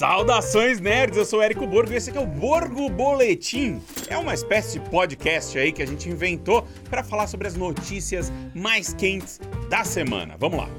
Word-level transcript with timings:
Saudações 0.00 0.80
nerds, 0.80 1.18
eu 1.18 1.26
sou 1.26 1.40
o 1.40 1.42
Érico 1.42 1.66
Borgo 1.66 1.92
e 1.92 1.96
esse 1.96 2.08
aqui 2.08 2.18
é 2.18 2.22
o 2.22 2.26
Borgo 2.26 2.88
Boletim. 2.88 3.82
É 4.08 4.16
uma 4.16 4.32
espécie 4.32 4.78
de 4.78 4.88
podcast 4.88 5.58
aí 5.58 5.72
que 5.72 5.82
a 5.82 5.86
gente 5.86 6.08
inventou 6.08 6.66
para 6.88 7.04
falar 7.04 7.26
sobre 7.26 7.46
as 7.46 7.54
notícias 7.54 8.32
mais 8.54 8.94
quentes 8.94 9.38
da 9.68 9.84
semana. 9.84 10.36
Vamos 10.38 10.60
lá. 10.60 10.70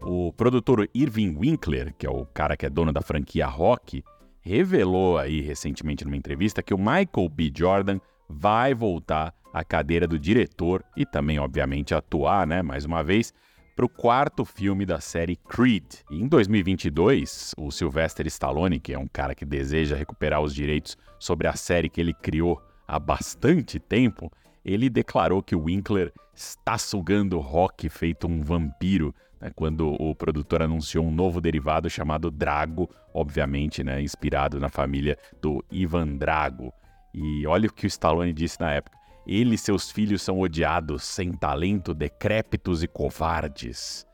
O 0.00 0.32
produtor 0.32 0.88
Irving 0.94 1.36
Winkler, 1.38 1.94
que 1.98 2.06
é 2.06 2.10
o 2.10 2.24
cara 2.24 2.56
que 2.56 2.64
é 2.64 2.70
dono 2.70 2.94
da 2.94 3.02
franquia 3.02 3.46
Rock, 3.46 4.02
revelou 4.40 5.18
aí 5.18 5.42
recentemente 5.42 6.02
numa 6.02 6.16
entrevista 6.16 6.62
que 6.62 6.72
o 6.72 6.78
Michael 6.78 7.28
B. 7.30 7.52
Jordan 7.54 8.00
vai 8.28 8.74
voltar 8.74 9.34
à 9.52 9.64
cadeira 9.64 10.06
do 10.06 10.18
diretor 10.18 10.84
e 10.96 11.04
também, 11.04 11.38
obviamente, 11.38 11.94
atuar, 11.94 12.46
né, 12.46 12.62
mais 12.62 12.84
uma 12.84 13.02
vez, 13.02 13.32
para 13.74 13.86
o 13.86 13.88
quarto 13.88 14.44
filme 14.44 14.84
da 14.84 15.00
série 15.00 15.36
Creed. 15.36 15.84
E 16.10 16.20
em 16.20 16.28
2022, 16.28 17.54
o 17.56 17.70
Sylvester 17.70 18.26
Stallone, 18.26 18.78
que 18.78 18.92
é 18.92 18.98
um 18.98 19.08
cara 19.08 19.34
que 19.34 19.44
deseja 19.44 19.96
recuperar 19.96 20.40
os 20.40 20.54
direitos 20.54 20.96
sobre 21.18 21.46
a 21.46 21.54
série 21.54 21.88
que 21.88 22.00
ele 22.00 22.14
criou 22.14 22.60
há 22.86 22.98
bastante 22.98 23.78
tempo, 23.78 24.30
ele 24.64 24.90
declarou 24.90 25.42
que 25.42 25.56
o 25.56 25.64
Winkler 25.64 26.12
está 26.34 26.78
sugando 26.78 27.38
rock 27.38 27.88
feito 27.88 28.26
um 28.26 28.42
vampiro 28.42 29.14
né, 29.40 29.50
quando 29.54 29.90
o 30.00 30.14
produtor 30.14 30.62
anunciou 30.62 31.04
um 31.04 31.10
novo 31.10 31.40
derivado 31.40 31.90
chamado 31.90 32.30
Drago, 32.30 32.88
obviamente 33.12 33.82
né, 33.82 34.00
inspirado 34.00 34.60
na 34.60 34.68
família 34.68 35.18
do 35.40 35.64
Ivan 35.70 36.16
Drago. 36.16 36.72
E 37.14 37.46
olha 37.46 37.68
o 37.68 37.72
que 37.72 37.86
o 37.86 37.88
Stallone 37.88 38.32
disse 38.32 38.60
na 38.60 38.72
época. 38.72 38.96
Ele 39.26 39.54
e 39.54 39.58
seus 39.58 39.90
filhos 39.90 40.22
são 40.22 40.40
odiados, 40.40 41.04
sem 41.04 41.32
talento, 41.32 41.94
decrépitos 41.94 42.82
e 42.82 42.88
covardes. 42.88 44.06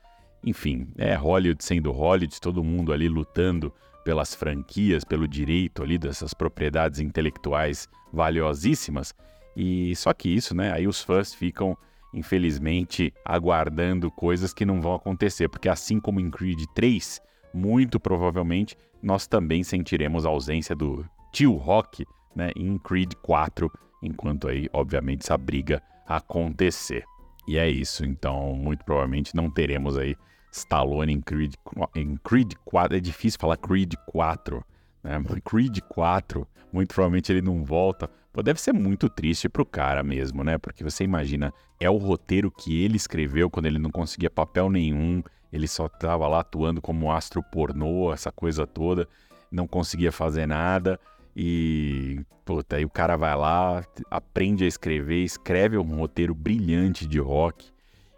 Enfim, 0.44 0.88
é 0.98 1.14
Hollywood 1.14 1.64
sendo 1.64 1.90
Hollywood, 1.90 2.40
todo 2.40 2.62
mundo 2.62 2.92
ali 2.92 3.08
lutando 3.08 3.72
pelas 4.04 4.34
franquias, 4.34 5.04
pelo 5.04 5.26
direito 5.26 5.82
ali 5.82 5.98
dessas 5.98 6.32
propriedades 6.32 7.00
intelectuais 7.00 7.88
valiosíssimas. 8.12 9.14
E 9.56 9.94
só 9.96 10.12
que 10.12 10.28
isso, 10.28 10.54
né? 10.54 10.72
Aí 10.72 10.86
os 10.86 11.02
fãs 11.02 11.34
ficam, 11.34 11.76
infelizmente, 12.14 13.12
aguardando 13.24 14.10
coisas 14.10 14.52
que 14.52 14.64
não 14.64 14.80
vão 14.80 14.94
acontecer, 14.94 15.48
porque 15.48 15.68
assim 15.68 15.98
como 15.98 16.20
em 16.20 16.30
Creed 16.30 16.64
3, 16.74 17.20
muito 17.52 17.98
provavelmente 17.98 18.76
nós 19.02 19.26
também 19.26 19.62
sentiremos 19.62 20.26
a 20.26 20.28
ausência 20.28 20.74
do 20.74 21.04
tio 21.32 21.54
Rock, 21.54 22.04
né, 22.38 22.52
em 22.56 22.78
Creed 22.78 23.14
4, 23.20 23.70
enquanto 24.00 24.48
aí, 24.48 24.68
obviamente, 24.72 25.22
essa 25.24 25.36
briga 25.36 25.82
acontecer. 26.06 27.04
E 27.48 27.58
é 27.58 27.68
isso, 27.68 28.04
então 28.04 28.54
muito 28.54 28.84
provavelmente 28.84 29.34
não 29.34 29.50
teremos 29.50 29.98
aí 29.98 30.14
Stallone 30.52 31.12
em 31.12 31.20
Creed, 31.20 31.54
em 31.96 32.16
Creed 32.18 32.52
4. 32.64 32.96
É 32.96 33.00
difícil 33.00 33.40
falar 33.40 33.56
Creed 33.56 33.94
4, 34.06 34.64
né? 35.02 35.20
Creed 35.44 35.80
4, 35.88 36.46
muito 36.72 36.94
provavelmente 36.94 37.32
ele 37.32 37.42
não 37.42 37.64
volta. 37.64 38.08
Pô, 38.32 38.42
deve 38.42 38.60
ser 38.60 38.72
muito 38.72 39.08
triste 39.08 39.48
pro 39.48 39.66
cara 39.66 40.02
mesmo, 40.04 40.44
né? 40.44 40.58
Porque 40.58 40.84
você 40.84 41.02
imagina, 41.02 41.52
é 41.80 41.90
o 41.90 41.96
roteiro 41.96 42.50
que 42.50 42.84
ele 42.84 42.96
escreveu 42.96 43.50
quando 43.50 43.66
ele 43.66 43.78
não 43.78 43.90
conseguia 43.90 44.30
papel 44.30 44.70
nenhum, 44.70 45.22
ele 45.52 45.66
só 45.66 45.88
tava 45.88 46.28
lá 46.28 46.40
atuando 46.40 46.80
como 46.80 47.10
astro 47.10 47.42
pornô, 47.42 48.12
essa 48.12 48.30
coisa 48.30 48.66
toda, 48.66 49.08
não 49.50 49.66
conseguia 49.66 50.12
fazer 50.12 50.46
nada. 50.46 51.00
E, 51.40 52.18
puta, 52.44 52.74
aí 52.74 52.84
o 52.84 52.90
cara 52.90 53.16
vai 53.16 53.36
lá, 53.36 53.84
aprende 54.10 54.64
a 54.64 54.66
escrever, 54.66 55.22
escreve 55.22 55.78
um 55.78 55.96
roteiro 55.96 56.34
brilhante 56.34 57.06
de 57.06 57.20
rock 57.20 57.70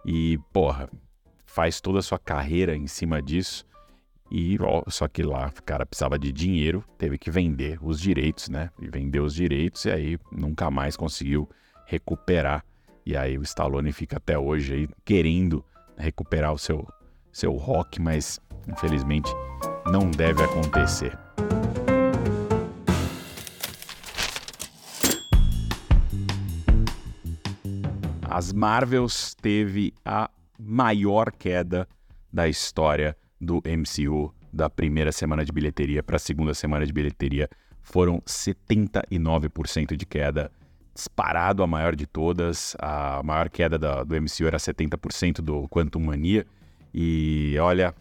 e, 0.07 0.39
porra, 0.55 0.89
faz 1.45 1.83
toda 1.83 1.99
a 1.99 2.03
sua 2.03 2.19
carreira 2.19 2.75
em 2.75 2.87
cima 2.87 3.21
disso. 3.21 3.67
E 4.31 4.57
ó, 4.63 4.83
só 4.89 5.07
que 5.07 5.23
lá 5.23 5.53
o 5.55 5.63
cara 5.63 5.85
precisava 5.85 6.19
de 6.19 6.33
dinheiro, 6.33 6.83
teve 6.97 7.19
que 7.19 7.31
vender 7.31 7.79
os 7.83 8.01
direitos, 8.01 8.49
né? 8.49 8.71
E 8.81 8.89
vendeu 8.89 9.25
os 9.25 9.35
direitos 9.35 9.85
e 9.85 9.91
aí 9.91 10.19
nunca 10.33 10.71
mais 10.71 10.97
conseguiu 10.97 11.47
recuperar. 11.85 12.65
E 13.05 13.15
aí 13.15 13.37
o 13.37 13.43
Stallone 13.43 13.93
fica 13.93 14.17
até 14.17 14.39
hoje 14.39 14.73
aí 14.73 14.89
querendo 15.05 15.63
recuperar 15.95 16.55
o 16.55 16.59
seu, 16.59 16.89
seu 17.31 17.53
rock, 17.53 18.01
mas 18.01 18.41
infelizmente 18.67 19.31
não 19.93 20.11
deve 20.11 20.43
acontecer. 20.43 21.19
As 28.33 28.53
Marvels 28.53 29.35
teve 29.35 29.93
a 30.05 30.31
maior 30.57 31.33
queda 31.33 31.89
da 32.33 32.47
história 32.47 33.17
do 33.41 33.61
MCU 33.67 34.33
da 34.53 34.71
primeira 34.71 35.11
semana 35.11 35.45
de 35.45 35.51
bilheteria 35.51 36.01
para 36.01 36.15
a 36.15 36.19
segunda 36.21 36.55
semana 36.55 36.87
de 36.87 36.93
bilheteria. 36.93 37.51
Foram 37.83 38.21
79% 38.21 39.97
de 39.97 40.07
queda, 40.07 40.49
disparado 40.95 41.65
a 41.65 41.67
maior 41.67 41.97
de 41.97 42.07
todas. 42.07 42.77
A 42.79 43.21
maior 43.25 43.49
queda 43.51 43.77
da, 43.77 44.05
do 44.05 44.15
MCU 44.15 44.47
era 44.47 44.59
70% 44.59 45.41
do 45.41 45.69
Quantum 45.69 45.99
Mania. 45.99 46.47
E 46.95 47.57
olha, 47.59 47.93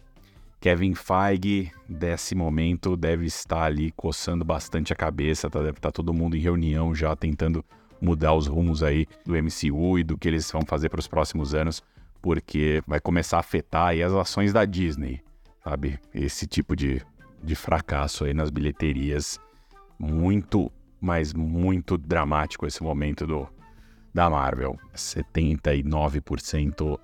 Kevin 0.60 0.94
Feige, 0.94 1.72
desse 1.88 2.36
momento, 2.36 2.96
deve 2.96 3.26
estar 3.26 3.64
ali 3.64 3.90
coçando 3.96 4.44
bastante 4.44 4.92
a 4.92 4.96
cabeça, 4.96 5.50
tá, 5.50 5.58
deve 5.58 5.78
estar 5.78 5.90
todo 5.90 6.14
mundo 6.14 6.36
em 6.36 6.40
reunião 6.40 6.94
já 6.94 7.16
tentando 7.16 7.64
mudar 8.00 8.34
os 8.34 8.46
rumos 8.46 8.82
aí 8.82 9.06
do 9.24 9.34
MCU 9.34 9.98
e 9.98 10.04
do 10.04 10.16
que 10.16 10.28
eles 10.28 10.50
vão 10.50 10.62
fazer 10.66 10.88
para 10.88 11.00
os 11.00 11.08
próximos 11.08 11.54
anos, 11.54 11.82
porque 12.22 12.82
vai 12.86 13.00
começar 13.00 13.36
a 13.36 13.40
afetar 13.40 13.88
aí 13.88 14.02
as 14.02 14.12
ações 14.12 14.52
da 14.52 14.64
Disney, 14.64 15.20
sabe? 15.62 15.98
Esse 16.14 16.46
tipo 16.46 16.76
de, 16.76 17.02
de 17.42 17.54
fracasso 17.54 18.24
aí 18.24 18.34
nas 18.34 18.50
bilheterias, 18.50 19.38
muito, 19.98 20.70
mas 21.00 21.34
muito 21.34 21.98
dramático 21.98 22.66
esse 22.66 22.82
momento 22.82 23.26
do 23.26 23.48
da 24.12 24.28
Marvel. 24.28 24.76
79% 24.94 26.98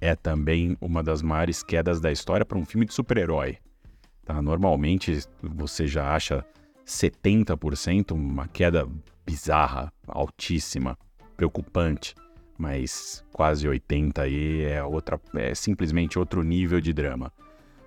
é 0.00 0.14
também 0.14 0.76
uma 0.80 1.02
das 1.02 1.22
maiores 1.22 1.62
quedas 1.62 2.00
da 2.00 2.10
história 2.10 2.46
para 2.46 2.58
um 2.58 2.64
filme 2.64 2.86
de 2.86 2.94
super-herói. 2.94 3.58
Tá? 4.24 4.40
Normalmente 4.40 5.20
você 5.42 5.86
já 5.86 6.14
acha 6.14 6.44
70%, 6.86 8.12
uma 8.12 8.48
queda 8.48 8.88
bizarra, 9.24 9.92
altíssima, 10.06 10.98
preocupante, 11.36 12.14
mas 12.58 13.24
quase 13.32 13.66
80 13.66 14.22
aí 14.22 14.62
é 14.62 14.82
outra, 14.82 15.20
é 15.34 15.54
simplesmente 15.54 16.18
outro 16.18 16.42
nível 16.42 16.80
de 16.80 16.92
drama. 16.92 17.32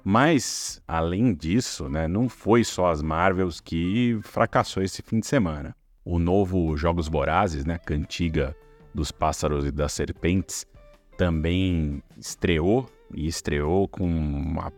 Mas 0.03 0.81
além 0.87 1.33
disso, 1.33 1.89
né, 1.89 2.07
não 2.07 2.29
foi 2.29 2.63
só 2.63 2.91
as 2.91 3.01
Marvels 3.01 3.59
que 3.59 4.19
fracassou 4.23 4.83
esse 4.83 5.01
fim 5.01 5.19
de 5.19 5.27
semana. 5.27 5.75
O 6.03 6.19
novo 6.19 6.77
Jogos 6.77 7.07
Vorazes, 7.07 7.65
né, 7.65 7.79
Cantiga 7.79 8.55
dos 8.93 9.11
Pássaros 9.11 9.65
e 9.65 9.71
das 9.71 9.93
Serpentes, 9.93 10.65
também 11.17 12.03
estreou 12.17 12.87
e 13.13 13.27
estreou 13.27 13.87
com 13.87 14.05
uma 14.05 14.71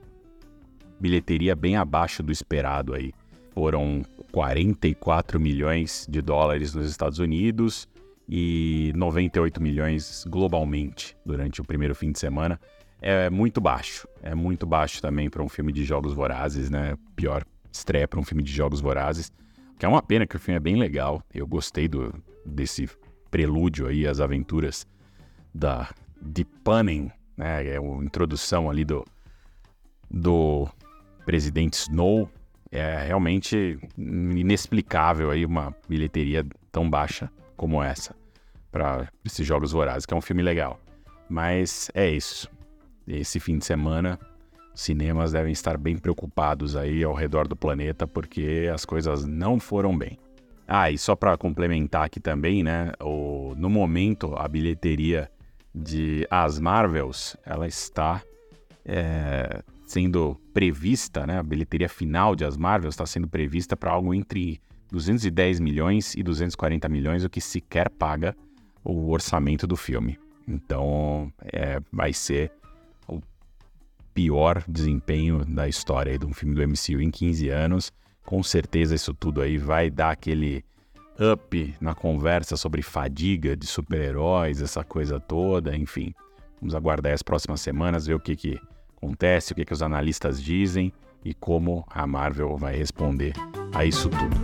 bilheteria 0.99 1.55
bem 1.55 1.75
abaixo 1.75 2.23
do 2.23 2.31
esperado 2.31 2.93
aí 2.93 3.11
foram 3.57 4.03
44 4.31 5.39
milhões 5.39 6.05
de 6.07 6.21
dólares 6.21 6.75
nos 6.75 6.87
Estados 6.87 7.17
Unidos 7.17 7.89
e 8.29 8.93
98 8.95 9.59
milhões 9.59 10.23
globalmente 10.29 11.17
durante 11.25 11.59
o 11.59 11.63
primeiro 11.63 11.95
fim 11.95 12.11
de 12.11 12.19
semana. 12.19 12.61
É 13.01 13.31
muito 13.31 13.59
baixo, 13.59 14.07
é 14.21 14.35
muito 14.35 14.67
baixo 14.67 15.01
também 15.01 15.27
para 15.27 15.41
um 15.41 15.49
filme 15.49 15.73
de 15.73 15.83
jogos 15.83 16.13
vorazes, 16.13 16.69
né? 16.69 16.95
Pior 17.15 17.43
estreia 17.71 18.07
para 18.07 18.19
um 18.19 18.23
filme 18.23 18.43
de 18.43 18.51
jogos 18.51 18.79
vorazes, 18.79 19.31
que 19.79 19.87
é 19.87 19.89
uma 19.89 20.03
pena 20.03 20.27
que 20.27 20.35
o 20.35 20.39
filme 20.39 20.57
é 20.57 20.59
bem 20.59 20.75
legal. 20.75 21.19
Eu 21.33 21.47
gostei 21.47 21.87
do, 21.87 22.13
desse 22.45 22.87
prelúdio 23.31 23.87
aí 23.87 24.05
às 24.05 24.19
aventuras 24.19 24.85
da 25.51 25.89
de 26.21 26.45
Punning, 26.45 27.09
né? 27.35 27.65
É 27.65 27.77
a 27.79 27.81
introdução 28.03 28.69
ali 28.69 28.85
do 28.85 29.03
do 30.11 30.69
presidente 31.25 31.73
Snow 31.73 32.29
é 32.71 33.05
realmente 33.05 33.79
inexplicável 33.97 35.31
aí 35.31 35.45
uma 35.45 35.75
bilheteria 35.87 36.45
tão 36.71 36.89
baixa 36.89 37.31
como 37.55 37.81
essa 37.81 38.15
para 38.71 39.07
esses 39.25 39.45
Jogos 39.45 39.71
Vorazes, 39.71 40.05
que 40.05 40.13
é 40.13 40.17
um 40.17 40.21
filme 40.21 40.43
legal. 40.43 40.79
Mas 41.29 41.89
é 41.93 42.09
isso. 42.09 42.49
Esse 43.07 43.39
fim 43.39 43.57
de 43.57 43.65
semana, 43.65 44.19
cinemas 44.75 45.31
devem 45.31 45.51
estar 45.51 45.77
bem 45.77 45.97
preocupados 45.97 46.75
aí 46.75 47.03
ao 47.03 47.13
redor 47.13 47.47
do 47.47 47.55
planeta 47.55 48.05
porque 48.05 48.69
as 48.71 48.85
coisas 48.85 49.25
não 49.25 49.59
foram 49.59 49.97
bem. 49.97 50.17
Ah, 50.67 50.91
e 50.91 50.97
só 50.97 51.15
para 51.15 51.37
complementar 51.37 52.05
aqui 52.05 52.19
também, 52.19 52.61
né? 52.61 52.91
O, 53.01 53.53
no 53.55 53.69
momento, 53.69 54.35
a 54.35 54.47
bilheteria 54.47 55.31
de 55.73 56.27
As 56.29 56.59
Marvels, 56.59 57.37
ela 57.45 57.65
está 57.67 58.21
é, 58.83 59.63
sendo 59.87 60.39
prevista, 60.53 61.25
né, 61.25 61.39
a 61.39 61.43
bilheteria 61.43 61.87
final 61.87 62.35
de 62.35 62.43
As 62.43 62.57
Marvels 62.57 62.93
está 62.93 63.05
sendo 63.05 63.27
prevista 63.27 63.75
para 63.75 63.91
algo 63.91 64.13
entre 64.13 64.59
210 64.91 65.61
milhões 65.61 66.13
e 66.13 66.21
240 66.21 66.87
milhões, 66.89 67.23
o 67.23 67.29
que 67.29 67.39
sequer 67.39 67.89
paga 67.89 68.35
o 68.83 69.09
orçamento 69.09 69.65
do 69.65 69.77
filme. 69.77 70.19
Então, 70.45 71.31
é, 71.41 71.79
vai 71.91 72.11
ser 72.11 72.51
o 73.07 73.21
pior 74.13 74.61
desempenho 74.67 75.45
da 75.45 75.69
história 75.69 76.19
de 76.19 76.25
um 76.25 76.33
filme 76.33 76.53
do 76.53 76.67
MCU 76.67 77.01
em 77.01 77.09
15 77.09 77.49
anos. 77.49 77.91
Com 78.25 78.43
certeza 78.43 78.93
isso 78.93 79.13
tudo 79.13 79.41
aí 79.41 79.57
vai 79.57 79.89
dar 79.89 80.11
aquele 80.11 80.65
up 81.19 81.75
na 81.79 81.95
conversa 81.95 82.57
sobre 82.57 82.81
fadiga 82.81 83.55
de 83.55 83.65
super-heróis, 83.65 84.61
essa 84.61 84.83
coisa 84.83 85.17
toda, 85.17 85.75
enfim. 85.75 86.13
Vamos 86.59 86.75
aguardar 86.75 87.13
as 87.13 87.23
próximas 87.23 87.61
semanas, 87.61 88.05
ver 88.05 88.15
o 88.15 88.19
que, 88.19 88.35
que 88.35 88.59
acontece, 88.97 89.53
o 89.53 89.55
que, 89.55 89.63
que 89.63 89.73
os 89.73 89.81
analistas 89.81 90.41
dizem 90.41 90.91
e 91.23 91.33
como 91.33 91.85
a 91.89 92.05
Marvel 92.07 92.57
vai 92.57 92.75
responder 92.75 93.33
a 93.73 93.85
isso 93.85 94.09
tudo. 94.09 94.35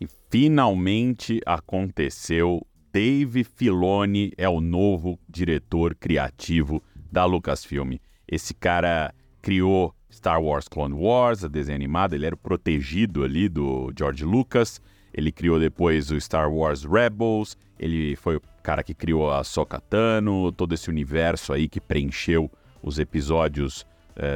E 0.00 0.06
finalmente 0.30 1.40
aconteceu. 1.44 2.64
Dave 2.92 3.42
Filoni 3.42 4.32
é 4.36 4.46
o 4.46 4.60
novo 4.60 5.18
diretor 5.26 5.94
criativo 5.94 6.82
da 7.10 7.24
Lucasfilm. 7.24 7.94
Esse 8.28 8.52
cara 8.52 9.14
criou 9.40 9.94
Star 10.12 10.42
Wars 10.42 10.68
Clone 10.68 10.94
Wars, 10.94 11.42
a 11.42 11.48
desenho 11.48 11.76
animado, 11.76 12.14
ele 12.14 12.26
era 12.26 12.34
o 12.34 12.38
protegido 12.38 13.24
ali 13.24 13.48
do 13.48 13.90
George 13.98 14.26
Lucas. 14.26 14.78
Ele 15.12 15.30
criou 15.30 15.58
depois 15.58 16.10
o 16.10 16.20
Star 16.20 16.50
Wars 16.52 16.84
Rebels, 16.84 17.56
ele 17.78 18.16
foi 18.16 18.36
o 18.36 18.42
cara 18.62 18.82
que 18.82 18.94
criou 18.94 19.30
a 19.30 19.42
Sokatano, 19.44 20.52
todo 20.52 20.74
esse 20.74 20.88
universo 20.88 21.52
aí 21.52 21.68
que 21.68 21.80
preencheu 21.80 22.50
os 22.82 22.98
episódios 22.98 23.86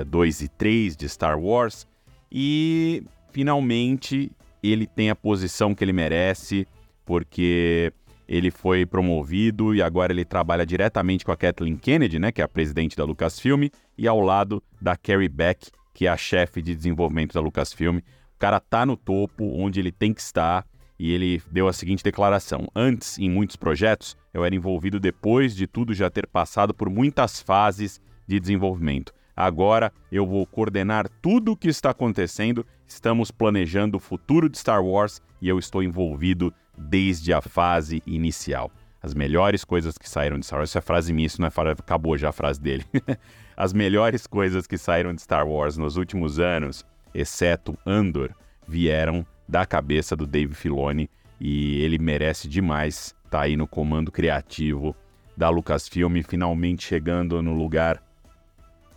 2 0.07 0.41
eh, 0.41 0.45
e 0.45 0.49
3 0.49 0.97
de 0.97 1.09
Star 1.09 1.39
Wars. 1.39 1.87
E 2.31 3.05
finalmente 3.31 4.31
ele 4.63 4.87
tem 4.87 5.11
a 5.11 5.17
posição 5.17 5.75
que 5.75 5.85
ele 5.85 5.93
merece, 5.93 6.67
porque 7.05 7.93
ele 8.29 8.51
foi 8.51 8.85
promovido 8.85 9.75
e 9.75 9.81
agora 9.81 10.13
ele 10.13 10.25
trabalha 10.25 10.67
diretamente 10.67 11.25
com 11.25 11.33
a 11.33 11.37
Kathleen 11.37 11.77
Kennedy, 11.77 12.19
né, 12.19 12.33
que 12.33 12.41
é 12.41 12.45
a 12.45 12.49
presidente 12.49 12.97
da 12.97 13.05
Lucasfilm, 13.05 13.69
e 13.97 14.09
ao 14.09 14.21
lado 14.21 14.63
da 14.81 14.97
Carrie 14.97 15.29
Beck, 15.29 15.71
que 15.95 16.07
é 16.07 16.11
a 16.11 16.17
chefe 16.17 16.61
de 16.61 16.75
desenvolvimento 16.75 17.33
da 17.33 17.41
Lucasfilm. 17.41 18.01
O 18.37 18.39
cara 18.39 18.61
tá 18.61 18.85
no 18.85 18.99
topo, 18.99 19.45
onde 19.59 19.81
ele 19.81 19.91
tem 19.91 20.13
que 20.13 20.21
estar, 20.21 20.67
e 20.99 21.11
ele 21.11 21.43
deu 21.51 21.69
a 21.69 21.73
seguinte 21.73 22.05
declaração: 22.05 22.69
Antes, 22.77 23.19
em 23.19 23.31
muitos 23.31 23.57
projetos, 23.57 24.15
eu 24.33 24.45
era 24.45 24.55
envolvido 24.55 25.01
depois 25.01 25.57
de 25.57 25.67
tudo 25.67 25.95
já 25.95 26.11
ter 26.11 26.27
passado 26.27 26.75
por 26.75 26.91
muitas 26.91 27.41
fases 27.41 27.99
de 28.29 28.39
desenvolvimento. 28.39 29.15
Agora 29.35 29.91
eu 30.13 30.27
vou 30.27 30.47
coordenar 30.47 31.09
tudo 31.23 31.53
o 31.53 31.57
que 31.57 31.69
está 31.69 31.91
acontecendo. 31.91 32.65
Estamos 32.87 33.31
planejando 33.31 33.97
o 33.97 34.01
futuro 34.01 34.51
de 34.51 34.59
Star 34.59 34.85
Wars 34.85 35.23
e 35.41 35.49
eu 35.49 35.59
estou 35.59 35.83
envolvido 35.83 36.53
desde 36.77 37.33
a 37.33 37.41
fase 37.41 38.03
inicial. 38.07 38.71
As 39.03 39.15
melhores 39.15 39.65
coisas 39.65 39.97
que 39.97 40.09
saíram 40.09 40.39
de 40.39 40.45
Star 40.45 40.59
Wars. 40.59 40.71
Isso 40.71 40.79
é 40.79 40.83
frase 40.83 41.13
minha, 41.13 41.27
isso 41.27 41.41
não 41.41 41.49
é 41.49 41.51
frase, 41.51 41.81
acabou 41.81 42.19
já 42.19 42.29
a 42.29 42.33
frase 42.33 42.61
dele. 42.61 42.85
As 43.57 43.73
melhores 43.73 44.27
coisas 44.27 44.67
que 44.67 44.77
saíram 44.77 45.15
de 45.15 45.23
Star 45.23 45.49
Wars 45.49 45.79
nos 45.79 45.97
últimos 45.97 46.39
anos, 46.39 46.85
exceto 47.15 47.79
Andor, 47.87 48.35
vieram 48.67 49.25
da 49.49 49.65
cabeça 49.65 50.17
do 50.17 50.27
Dave 50.27 50.55
Filoni 50.55 51.09
e 51.41 51.81
ele 51.83 51.99
merece 51.99 52.49
demais 52.49 53.15
estar 53.25 53.39
tá 53.39 53.41
aí 53.43 53.57
no 53.57 53.67
comando 53.67 54.11
criativo 54.11 54.95
da 55.37 55.49
Lucasfilm, 55.49 56.23
finalmente 56.23 56.87
chegando 56.87 57.43
no 57.43 57.53
lugar 57.53 58.03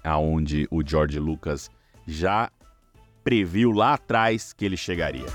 aonde 0.03 0.67
o 0.71 0.81
George 0.85 1.19
Lucas 1.19 1.69
já 2.07 2.49
previu 3.23 3.71
lá 3.71 3.93
atrás 3.93 4.53
que 4.53 4.65
ele 4.65 4.77
chegaria. 4.77 5.25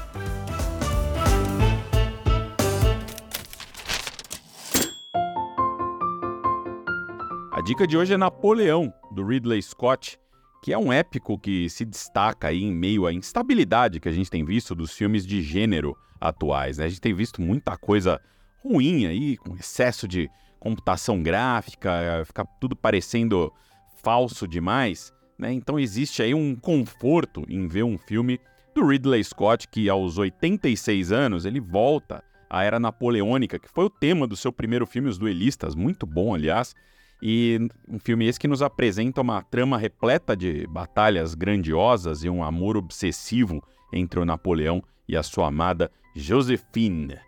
A 7.52 7.60
dica 7.60 7.86
de 7.86 7.96
hoje 7.96 8.14
é 8.14 8.16
Napoleão, 8.16 8.92
do 9.12 9.24
Ridley 9.24 9.62
Scott, 9.62 10.18
que 10.64 10.72
é 10.72 10.78
um 10.78 10.90
épico 10.90 11.38
que 11.38 11.68
se 11.68 11.84
destaca 11.84 12.48
aí 12.48 12.62
em 12.62 12.72
meio 12.72 13.04
à 13.04 13.12
instabilidade 13.12 14.00
que 14.00 14.08
a 14.08 14.12
gente 14.12 14.30
tem 14.30 14.42
visto 14.42 14.74
dos 14.74 14.94
filmes 14.94 15.26
de 15.26 15.42
gênero 15.42 15.94
atuais. 16.18 16.78
Né? 16.78 16.86
A 16.86 16.88
gente 16.88 17.02
tem 17.02 17.12
visto 17.12 17.42
muita 17.42 17.76
coisa 17.76 18.18
ruim 18.64 19.04
aí, 19.04 19.36
com 19.36 19.54
excesso 19.56 20.08
de 20.08 20.26
computação 20.58 21.22
gráfica, 21.22 22.22
fica 22.24 22.46
tudo 22.58 22.74
parecendo 22.74 23.52
falso 24.02 24.48
demais. 24.48 25.12
Né? 25.38 25.52
Então 25.52 25.78
existe 25.78 26.22
aí 26.22 26.32
um 26.32 26.56
conforto 26.56 27.44
em 27.46 27.68
ver 27.68 27.82
um 27.82 27.98
filme 27.98 28.40
do 28.74 28.86
Ridley 28.86 29.22
Scott 29.22 29.68
que 29.68 29.90
aos 29.90 30.16
86 30.16 31.12
anos 31.12 31.44
ele 31.44 31.60
volta 31.60 32.24
à 32.48 32.64
era 32.64 32.80
napoleônica, 32.80 33.58
que 33.58 33.68
foi 33.68 33.84
o 33.84 33.90
tema 33.90 34.26
do 34.26 34.34
seu 34.34 34.50
primeiro 34.50 34.86
filme 34.86 35.10
Os 35.10 35.18
Duelistas, 35.18 35.74
muito 35.74 36.06
bom, 36.06 36.34
aliás. 36.34 36.74
E 37.22 37.58
um 37.88 37.98
filme 37.98 38.26
esse 38.26 38.38
que 38.38 38.48
nos 38.48 38.62
apresenta 38.62 39.20
uma 39.20 39.42
trama 39.42 39.78
repleta 39.78 40.36
de 40.36 40.66
batalhas 40.66 41.34
grandiosas 41.34 42.24
e 42.24 42.28
um 42.28 42.44
amor 42.44 42.76
obsessivo 42.76 43.62
entre 43.92 44.20
o 44.20 44.24
Napoleão 44.24 44.82
e 45.08 45.16
a 45.16 45.22
sua 45.22 45.48
amada 45.48 45.90
Josephine. 46.14 47.18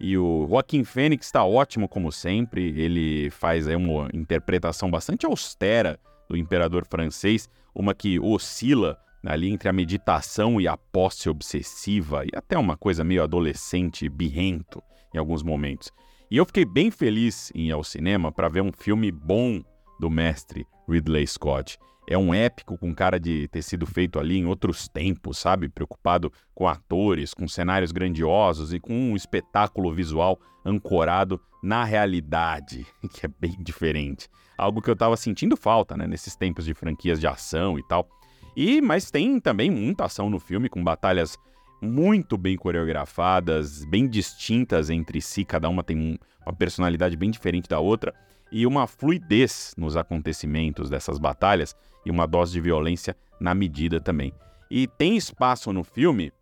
E 0.00 0.16
o 0.16 0.46
Joaquim 0.48 0.84
Fênix 0.84 1.26
está 1.26 1.44
ótimo 1.44 1.88
como 1.88 2.12
sempre, 2.12 2.80
ele 2.80 3.30
faz 3.30 3.66
aí 3.66 3.74
uma 3.74 4.08
interpretação 4.12 4.90
bastante 4.90 5.26
austera 5.26 5.98
do 6.28 6.36
imperador 6.36 6.86
francês, 6.86 7.48
uma 7.74 7.94
que 7.94 8.20
oscila 8.20 8.98
ali 9.24 9.50
entre 9.50 9.68
a 9.68 9.72
meditação 9.72 10.60
e 10.60 10.68
a 10.68 10.76
posse 10.76 11.28
obsessiva 11.28 12.24
e 12.24 12.30
até 12.34 12.56
uma 12.56 12.76
coisa 12.76 13.02
meio 13.02 13.22
adolescente, 13.22 14.08
birrento 14.08 14.82
em 15.12 15.18
alguns 15.18 15.42
momentos. 15.42 15.90
E 16.30 16.36
eu 16.36 16.44
fiquei 16.44 16.66
bem 16.66 16.90
feliz 16.90 17.50
em 17.54 17.68
ir 17.68 17.72
ao 17.72 17.82
cinema 17.82 18.30
para 18.30 18.50
ver 18.50 18.60
um 18.60 18.70
filme 18.70 19.10
bom 19.10 19.62
do 19.98 20.10
mestre 20.10 20.66
Ridley 20.86 21.26
Scott. 21.26 21.78
É 22.06 22.18
um 22.18 22.34
épico 22.34 22.76
com 22.76 22.94
cara 22.94 23.18
de 23.18 23.48
ter 23.48 23.62
sido 23.62 23.86
feito 23.86 24.18
ali 24.18 24.36
em 24.36 24.44
outros 24.44 24.88
tempos, 24.88 25.38
sabe? 25.38 25.70
Preocupado 25.70 26.30
com 26.54 26.68
atores, 26.68 27.32
com 27.32 27.48
cenários 27.48 27.92
grandiosos 27.92 28.74
e 28.74 28.80
com 28.80 28.92
um 28.92 29.16
espetáculo 29.16 29.90
visual 29.90 30.38
ancorado 30.64 31.40
na 31.62 31.82
realidade, 31.82 32.86
que 33.10 33.24
é 33.24 33.30
bem 33.40 33.56
diferente. 33.60 34.28
Algo 34.58 34.82
que 34.82 34.90
eu 34.90 34.94
estava 34.94 35.16
sentindo 35.16 35.56
falta, 35.56 35.96
né, 35.96 36.06
nesses 36.06 36.36
tempos 36.36 36.66
de 36.66 36.74
franquias 36.74 37.18
de 37.18 37.26
ação 37.26 37.78
e 37.78 37.82
tal. 37.88 38.06
E 38.54 38.82
mas 38.82 39.10
tem 39.10 39.40
também 39.40 39.70
muita 39.70 40.04
ação 40.04 40.28
no 40.28 40.38
filme 40.38 40.68
com 40.68 40.84
batalhas 40.84 41.38
muito 41.80 42.36
bem 42.36 42.56
coreografadas, 42.56 43.84
bem 43.84 44.08
distintas 44.08 44.90
entre 44.90 45.20
si, 45.20 45.44
cada 45.44 45.68
uma 45.68 45.82
tem 45.82 46.18
uma 46.44 46.52
personalidade 46.54 47.16
bem 47.16 47.30
diferente 47.30 47.68
da 47.68 47.78
outra, 47.78 48.14
e 48.50 48.66
uma 48.66 48.86
fluidez 48.86 49.74
nos 49.76 49.96
acontecimentos 49.96 50.88
dessas 50.88 51.18
batalhas 51.18 51.76
e 52.04 52.10
uma 52.10 52.26
dose 52.26 52.52
de 52.52 52.60
violência 52.60 53.16
na 53.40 53.54
medida 53.54 54.00
também. 54.00 54.32
E 54.70 54.86
tem 54.86 55.16
espaço 55.16 55.72
no 55.72 55.84
filme 55.84 56.32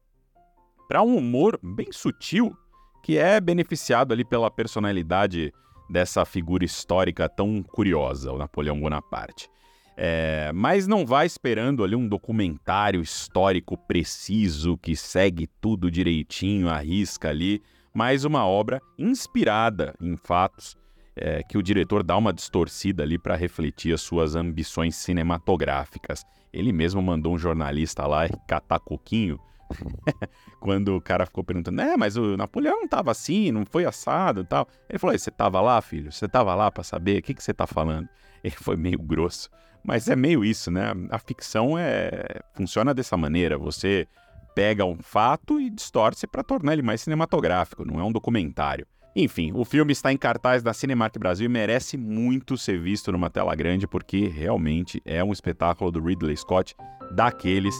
para 0.88 1.02
um 1.02 1.16
humor 1.16 1.58
bem 1.62 1.90
sutil 1.90 2.56
que 3.02 3.18
é 3.18 3.40
beneficiado 3.40 4.12
ali 4.12 4.24
pela 4.24 4.50
personalidade 4.50 5.52
dessa 5.88 6.24
figura 6.24 6.64
histórica 6.64 7.28
tão 7.28 7.62
curiosa, 7.62 8.32
o 8.32 8.38
Napoleão 8.38 8.80
Bonaparte. 8.80 9.48
É, 9.96 10.52
mas 10.54 10.86
não 10.86 11.06
vá 11.06 11.24
esperando 11.24 11.82
ali 11.82 11.96
um 11.96 12.06
documentário 12.06 13.00
histórico 13.00 13.78
preciso 13.78 14.76
que 14.76 14.94
segue 14.94 15.48
tudo 15.60 15.90
direitinho, 15.90 16.68
arrisca 16.68 17.30
ali, 17.30 17.62
mas 17.94 18.24
uma 18.24 18.46
obra 18.46 18.80
inspirada 18.98 19.94
em 19.98 20.16
fatos 20.16 20.76
é, 21.16 21.42
que 21.42 21.56
o 21.56 21.62
diretor 21.62 22.02
dá 22.02 22.14
uma 22.14 22.32
distorcida 22.32 23.02
ali 23.02 23.18
para 23.18 23.34
refletir 23.34 23.94
as 23.94 24.02
suas 24.02 24.36
ambições 24.36 24.96
cinematográficas. 24.96 26.22
Ele 26.52 26.72
mesmo 26.72 27.00
mandou 27.00 27.32
um 27.32 27.38
jornalista 27.38 28.06
lá 28.06 28.28
catar 28.46 28.78
coquinho 28.80 29.40
quando 30.60 30.94
o 30.94 31.00
cara 31.00 31.24
ficou 31.24 31.42
perguntando, 31.42 31.80
é, 31.80 31.96
mas 31.96 32.16
o 32.16 32.36
Napoleão 32.36 32.80
não 32.80 32.88
tava 32.88 33.10
assim, 33.10 33.50
não 33.50 33.64
foi 33.64 33.86
assado 33.86 34.42
e 34.42 34.44
tal. 34.44 34.68
Ele 34.90 34.98
falou, 34.98 35.18
você 35.18 35.30
tava 35.30 35.60
lá, 35.60 35.80
filho? 35.80 36.12
Você 36.12 36.28
tava 36.28 36.54
lá 36.54 36.70
para 36.70 36.84
saber? 36.84 37.20
O 37.20 37.22
que, 37.22 37.34
que 37.34 37.42
você 37.42 37.54
tá 37.54 37.66
falando? 37.66 38.08
Ele 38.44 38.54
foi 38.54 38.76
meio 38.76 38.98
grosso. 38.98 39.48
Mas 39.86 40.08
é 40.08 40.16
meio 40.16 40.44
isso, 40.44 40.70
né? 40.70 40.92
A 41.10 41.18
ficção 41.18 41.78
é 41.78 42.40
funciona 42.54 42.92
dessa 42.92 43.16
maneira. 43.16 43.56
Você 43.56 44.08
pega 44.54 44.84
um 44.84 44.98
fato 45.00 45.60
e 45.60 45.70
distorce 45.70 46.26
para 46.26 46.42
tornar 46.42 46.72
ele 46.72 46.82
mais 46.82 47.02
cinematográfico, 47.02 47.84
não 47.84 48.00
é 48.00 48.04
um 48.04 48.10
documentário. 48.10 48.86
Enfim, 49.14 49.52
o 49.54 49.64
filme 49.64 49.92
está 49.92 50.12
em 50.12 50.16
cartaz 50.16 50.62
da 50.62 50.74
Cinemark 50.74 51.16
Brasil 51.18 51.46
e 51.46 51.48
merece 51.48 51.96
muito 51.96 52.58
ser 52.58 52.78
visto 52.78 53.12
numa 53.12 53.30
tela 53.30 53.54
grande 53.54 53.86
porque 53.86 54.26
realmente 54.26 55.00
é 55.04 55.22
um 55.22 55.32
espetáculo 55.32 55.90
do 55.90 56.02
Ridley 56.02 56.36
Scott 56.36 56.74
daqueles 57.12 57.74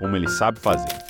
como 0.00 0.16
ele 0.16 0.28
sabe 0.28 0.58
fazer. 0.58 1.09